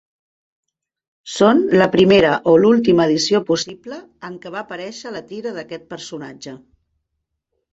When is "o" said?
2.53-2.57